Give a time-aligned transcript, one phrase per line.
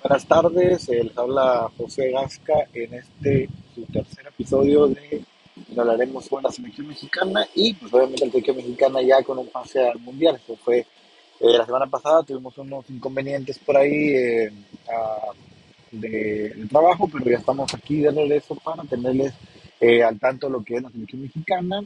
[0.00, 5.24] Buenas tardes, eh, les habla José Gasca en este su tercer episodio de
[5.76, 9.88] hablaremos sobre la selección mexicana y pues obviamente la selección mexicana ya con un pase
[9.88, 10.36] al mundial.
[10.36, 10.86] Eso fue eh,
[11.40, 14.52] la semana pasada, tuvimos unos inconvenientes por ahí eh,
[15.90, 16.08] de,
[16.50, 19.34] de trabajo, pero ya estamos aquí de regreso para tenerles
[19.80, 21.82] eh, al tanto lo que es la selección mexicana.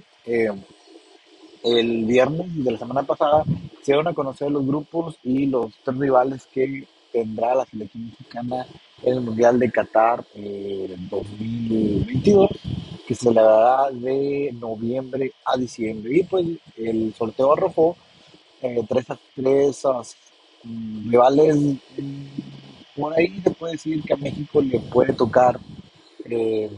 [1.64, 3.44] El viernes de la semana pasada
[3.82, 8.66] se dieron a conocer los grupos y los tres rivales que tendrá la selección mexicana
[9.02, 12.50] en el Mundial de Qatar eh, 2022,
[13.06, 16.18] que se celebrará de noviembre a diciembre.
[16.18, 17.96] Y pues el sorteo arrojó
[18.62, 19.82] eh, tres, tres
[20.64, 21.56] mm, rivales.
[21.56, 22.26] mm,
[22.96, 25.58] Por ahí se puede decir que a México le puede tocar
[26.24, 26.70] eh,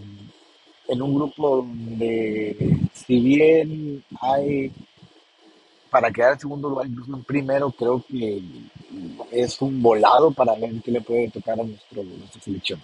[0.88, 4.72] en un grupo donde, si bien hay
[5.90, 8.42] para quedar en segundo lugar, incluso en primero, creo que
[9.30, 12.82] es un volado para ver qué le puede tocar a nuestro, nuestra selección.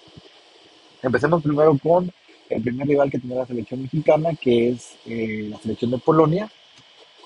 [1.03, 2.11] Empecemos primero con
[2.49, 6.51] el primer rival que tendrá la selección mexicana, que es eh, la selección de Polonia.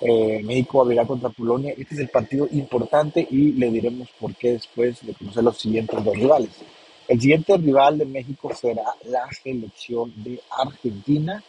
[0.00, 1.74] Eh, México abrirá contra Polonia.
[1.76, 6.04] Este es el partido importante y le diremos por qué después de conocer los siguientes
[6.04, 6.50] dos rivales.
[7.08, 11.42] El siguiente rival de México será la selección de Argentina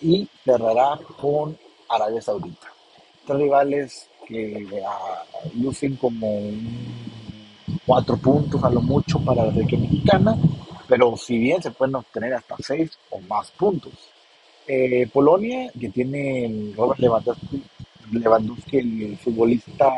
[0.00, 1.56] y cerrará con
[1.88, 2.68] Arabia Saudita
[3.28, 6.40] tres rivales que ah, lucen como
[7.86, 10.36] cuatro puntos a lo mucho para la selección mexicana,
[10.86, 13.92] pero si bien se pueden obtener hasta seis o más puntos.
[14.66, 17.62] Eh, Polonia, que tiene Robert Lewandowski,
[18.12, 19.90] Lewandowski, el futbolista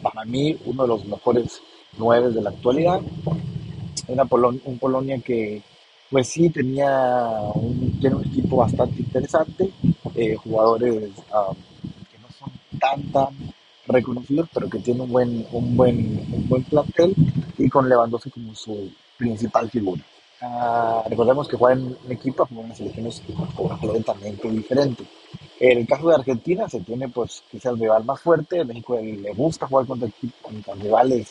[0.00, 1.60] para mí uno de los mejores
[1.98, 3.00] nueve de la actualidad,
[4.08, 5.62] un Polonia que
[6.10, 9.70] pues sí tenía un, tiene un equipo bastante interesante,
[10.14, 11.52] eh, jugadores ah,
[12.10, 13.51] que no son tan tan
[13.86, 15.96] reconocidos, pero que tienen un buen, un buen,
[16.32, 17.14] un buen plantel
[17.58, 20.02] y con Lewandowski como su principal figura.
[20.40, 23.22] Ah, recordemos que juega en equipo, juega en selecciones
[23.54, 25.06] completamente diferentes.
[25.60, 28.98] En el caso de Argentina se tiene pues que es el rival más fuerte, México
[29.00, 30.08] le gusta jugar contra,
[30.42, 31.28] contra rivales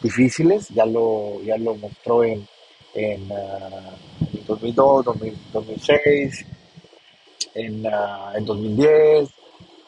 [0.00, 2.46] difíciles, ya lo, ya lo mostró en,
[2.94, 6.46] en, en 2002, 2000, 2006,
[7.54, 7.84] en,
[8.34, 9.28] en 2010,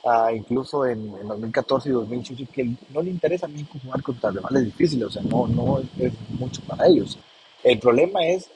[0.05, 4.31] ah, incluso en, en 2014 y 2018, que no le interesa a México jugar contra
[4.31, 7.19] rivales difíciles, o sea, no, no es, es mucho para ellos.
[7.63, 8.49] El problema es,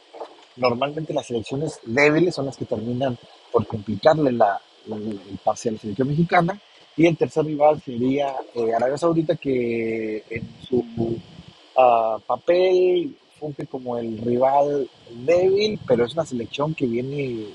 [0.57, 3.17] normalmente las selecciones débiles son las que terminan
[3.53, 6.59] por complicarle la, la- el pase a la selección mexicana,
[6.97, 10.85] y el tercer rival sería eh, Arabia Saudita, que en su
[11.77, 14.89] ah, papel funge como el rival
[15.25, 17.47] débil, pero es una selección que viene,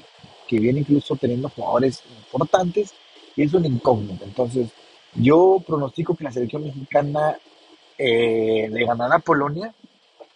[0.47, 2.93] que viene incluso teniendo jugadores importantes
[3.35, 4.25] y es un incógnito.
[4.25, 4.69] Entonces,
[5.15, 7.37] yo pronostico que la selección mexicana
[7.97, 9.73] eh, le ganará a Polonia,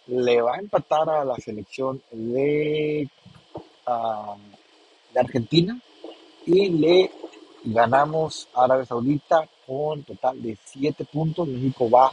[0.06, 3.08] le va a empatar a la selección de,
[3.86, 4.36] ah,
[5.12, 5.78] de Argentina
[6.46, 7.10] y le
[7.64, 11.48] ganamos a Arabia Saudita con total de 7 puntos.
[11.48, 12.10] México va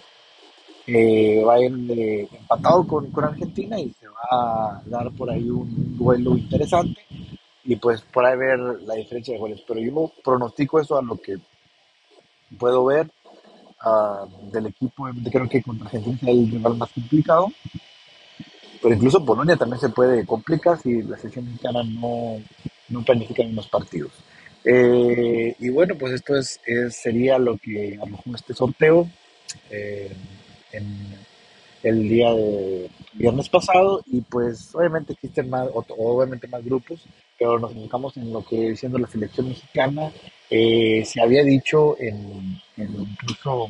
[0.88, 5.31] eh, va a ir eh, empatado con, con Argentina y se va a dar por
[5.31, 7.05] ahí un duelo interesante
[7.66, 9.62] y pues por ahí ver la diferencia de goles.
[9.68, 11.38] Pero yo pronostico eso a lo que
[12.58, 13.09] puedo ver
[13.81, 15.08] ah, del equipo.
[15.31, 17.48] Creo que contra Argentina es el rival más complicado,
[18.81, 22.38] pero incluso Polonia también se puede complicar si la selección mexicana no,
[22.90, 24.12] no planifica bien los partidos.
[24.64, 29.08] Eh, y bueno, pues esto es, es- sería lo que arrojó este sorteo
[29.72, 30.12] eh,
[30.72, 31.18] en,
[31.84, 37.02] el día de viernes pasado y pues obviamente existen más, obviamente más grupos,
[37.38, 40.12] pero nos enfocamos en lo que siendo la selección mexicana.
[40.50, 43.68] Eh, se había dicho en, en incluso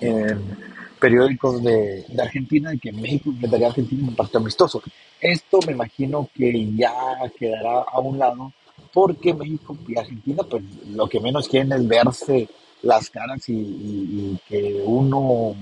[0.00, 0.56] en
[1.00, 4.82] periódicos de, de Argentina de que México enfrentaría a Argentina en un partido amistoso.
[5.20, 6.92] Esto me imagino que ya
[7.38, 8.52] quedará a un lado
[8.92, 12.48] porque México y Argentina pues lo que menos quieren es verse
[12.82, 15.54] las caras y, que uno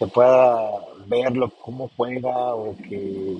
[0.00, 3.36] se pueda verlo cómo juega o que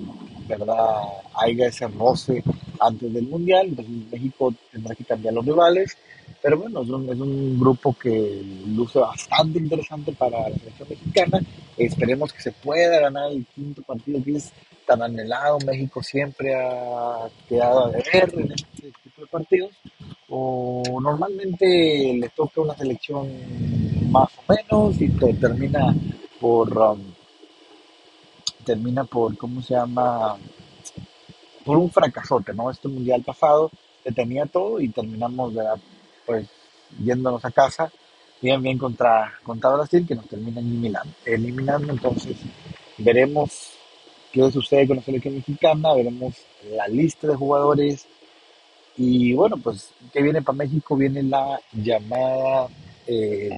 [0.47, 1.01] verdad
[1.33, 2.43] haya ese roce
[2.79, 3.69] antes del mundial.
[3.69, 5.97] Entonces México tendrá que cambiar los rivales.
[6.39, 11.39] Pero bueno, es un, es un grupo que luce bastante interesante para la selección mexicana.
[11.77, 14.51] Esperemos que se pueda ganar el quinto partido que es
[14.85, 15.57] tan anhelado.
[15.65, 19.71] México siempre ha quedado a deber en este tipo de partidos.
[20.29, 23.27] O normalmente le toca una selección
[24.11, 25.95] más o menos y te termina
[26.41, 26.99] por um,
[28.65, 30.37] termina por cómo se llama
[31.63, 33.71] por un fracasote no este mundial pasado
[34.03, 35.79] se tenía todo y terminamos ¿verdad?
[36.25, 36.49] pues
[36.99, 37.91] yéndonos a casa
[38.41, 41.13] bien, bien contra, contra Brasil, que nos termina eliminando.
[41.25, 41.93] eliminando.
[41.93, 42.35] Entonces,
[42.97, 43.73] veremos
[44.31, 46.35] qué sucede con la selección mexicana, veremos
[46.71, 48.07] la lista de jugadores.
[48.97, 50.95] Y bueno, pues, ¿qué viene para México?
[50.95, 52.67] Viene la llamada
[53.07, 53.57] eh,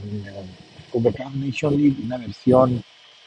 [1.35, 2.83] Nation League, una versión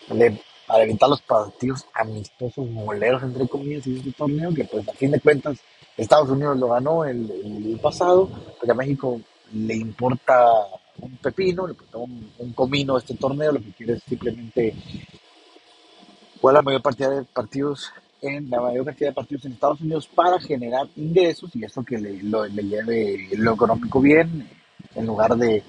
[0.09, 4.93] de, para evitar los partidos amistosos moleros, entre comillas, y este torneo, que pues a
[4.93, 5.59] fin de cuentas
[5.97, 8.29] Estados Unidos lo ganó el, el pasado,
[8.59, 9.21] porque a México
[9.53, 10.53] le importa
[10.99, 14.75] un pepino, le importa un, un comino este torneo, lo que quiere es simplemente
[16.41, 17.93] jugar la mayor cantidad de partidos
[18.23, 21.99] en la mayor cantidad de partidos en Estados Unidos para generar ingresos y eso que
[21.99, 24.49] le, lo, le lleve lo económico bien
[24.95, 25.62] en lugar de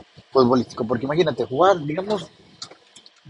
[0.44, 0.86] futbolístico.
[0.86, 2.30] Porque imagínate, jugar, digamos,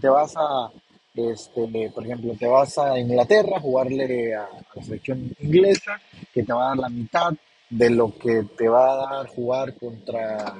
[0.00, 0.70] te vas a,
[1.14, 6.00] este, por ejemplo, te vas a Inglaterra, jugarle a, la selección inglesa,
[6.32, 7.32] que te va a dar la mitad
[7.70, 10.54] de lo que te va a dar jugar contra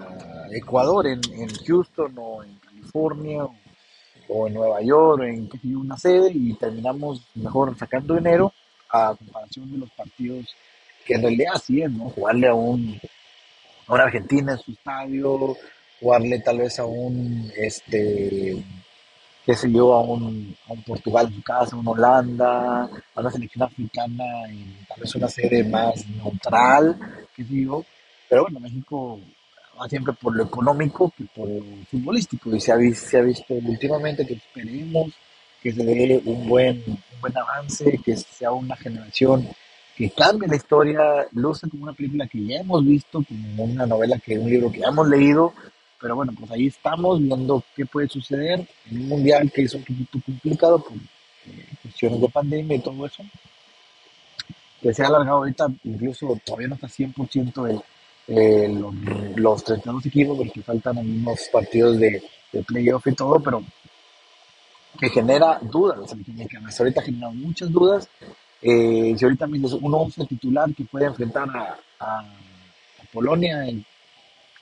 [0.51, 3.47] Ecuador en, en Houston o en California
[4.29, 8.53] o, en Nueva York, en yo, una sede, y terminamos mejor sacando dinero
[8.91, 10.55] a comparación de los partidos
[11.07, 12.11] que en realidad así es, ¿no?
[12.11, 13.01] Jugarle a un
[13.87, 15.57] a Argentina en su estadio,
[16.01, 18.57] jugarle tal vez a un este
[19.45, 22.83] qué sé yo, a un, a un Portugal en casa, a un Holanda,
[23.15, 26.99] a una selección africana en tal vez una sede más neutral,
[27.35, 27.83] qué sé yo.
[28.29, 29.19] Pero bueno, México
[29.81, 33.23] va siempre por lo económico que por lo futbolístico y se ha, vis- se ha
[33.23, 35.13] visto últimamente que esperemos
[35.63, 39.49] que se dé un buen, un buen avance, que sea una generación
[39.97, 41.01] que cambie la historia,
[41.33, 44.81] luce como una película que ya hemos visto, como una novela que un libro que
[44.81, 45.53] ya hemos leído,
[46.01, 49.83] pero bueno, pues ahí estamos viendo qué puede suceder en un mundial que es un
[49.83, 53.23] poquito complicado por eh, cuestiones de pandemia y todo eso,
[54.81, 57.81] que se ha alargado ahorita, incluso todavía no está 100% el,
[58.29, 58.95] eh, los,
[59.37, 62.23] los 32 equipos, porque faltan algunos partidos de,
[62.53, 63.63] de playoff y todo, pero
[65.01, 66.69] que genera dudas la selección mexicana.
[66.69, 68.09] Hasta ahorita ha generado muchas dudas.
[68.61, 73.65] Eh, si ahorita mismo es un 11 titular que puede enfrentar a, a- a Polonia
[73.67, 73.85] en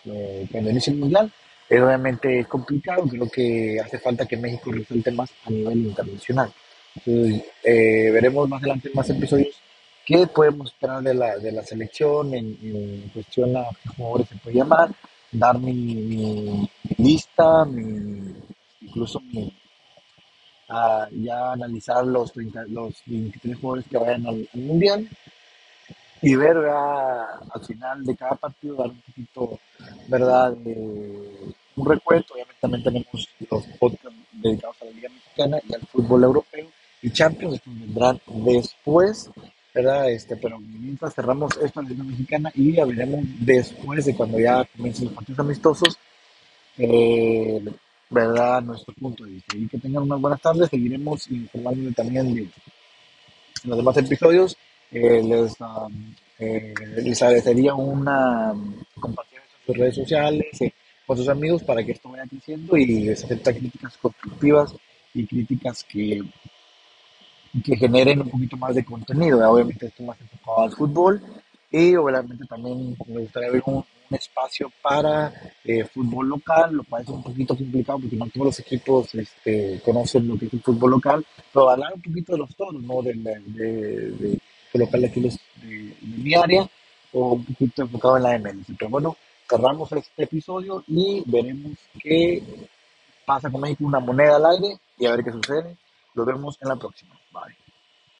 [0.06, 1.30] eh, cuando inicie el mundial.
[1.68, 6.52] Eh, obviamente es complicado, creo que hace falta que México resalte más a nivel internacional.
[6.94, 9.60] Entonces, eh, veremos más adelante más episodios
[10.04, 14.36] qué podemos esperar de la, de la selección en, en cuestión a qué jugadores se
[14.36, 14.90] puede llamar,
[15.32, 18.32] dar mi- mi lista, mi,
[18.82, 19.52] incluso mi,
[20.68, 25.08] a ya analizar los, 30 los 23 jugadores que vayan al, al mundial
[26.26, 27.38] y ver ¿verdad?
[27.54, 29.60] al final de cada partido, dar un poquito,
[30.08, 30.50] ¿verdad?
[30.54, 32.34] de un recuento.
[32.34, 36.66] Obviamente también tenemos los podcasts dedicados a la Liga Mexicana y al fútbol europeo
[37.00, 39.30] y Champions, estos vendrán después,
[39.72, 40.10] ¿verdad?
[40.10, 44.40] Este, pero mientras cerramos esto en la Liga Mexicana y ya veremos después de cuando
[44.40, 45.96] ya comiencen los partidos amistosos,
[46.76, 47.62] eh,
[48.10, 48.62] ¿verdad?
[48.62, 49.56] Nuestro punto de vista.
[49.56, 52.48] Y que tengan unas buenas tardes, seguiremos informándole también de
[53.62, 54.56] los demás episodios.
[54.90, 58.54] Eh, les, um, eh, les agradecería una
[59.00, 60.72] compartir esto en sus redes sociales, eh,
[61.06, 64.74] con sus amigos para que esto vaya creciendo y acepta críticas constructivas
[65.14, 66.22] y críticas que,
[67.64, 69.50] que generen un poquito más de contenido.
[69.50, 71.22] Obviamente esto más enfocado al fútbol
[71.70, 75.32] y obviamente también me gustaría ver un, espacio para
[75.64, 79.80] eh, fútbol local, lo cual es un poquito complicado porque no todos los equipos este,
[79.84, 83.02] conocen lo que es el fútbol local, pero hablar un poquito de los toros, ¿no?
[83.02, 84.38] De,
[84.72, 86.68] de aquí los- de, de mi área
[87.12, 88.66] o un poquito enfocado en la MLS.
[88.78, 89.16] Pero bueno,
[89.48, 92.42] cerramos este episodio y veremos qué
[93.24, 95.76] pasa con México, una moneda al aire y a ver qué sucede.
[96.14, 97.18] Nos vemos en la próxima.
[97.32, 97.65] Bye.